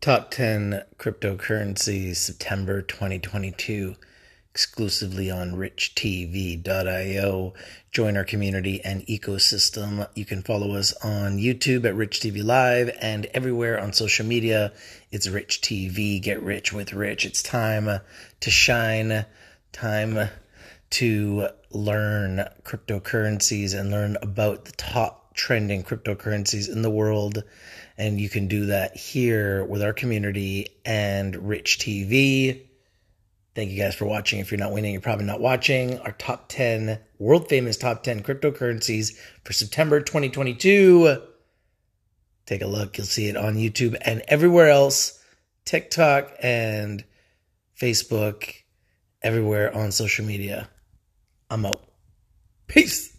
[0.00, 3.96] Top 10 cryptocurrencies September 2022
[4.48, 6.64] exclusively on richtv.io.
[7.90, 10.08] Join our community and ecosystem.
[10.14, 14.72] You can follow us on YouTube at Rich TV Live and everywhere on social media.
[15.10, 16.22] It's Rich TV.
[16.22, 17.26] Get rich with Rich.
[17.26, 18.00] It's time
[18.38, 19.26] to shine,
[19.72, 20.30] time
[20.90, 27.44] to learn cryptocurrencies and learn about the top trending cryptocurrencies in the world
[27.96, 32.62] and you can do that here with our community and Rich TV.
[33.54, 34.38] Thank you guys for watching.
[34.38, 35.98] If you're not winning, you're probably not watching.
[35.98, 41.20] Our top 10, world famous top 10 cryptocurrencies for September 2022.
[42.46, 42.96] Take a look.
[42.96, 45.20] You'll see it on YouTube and everywhere else
[45.64, 47.04] TikTok and
[47.78, 48.54] Facebook,
[49.22, 50.70] everywhere on social media.
[51.50, 51.84] I'm out.
[52.68, 53.17] Peace.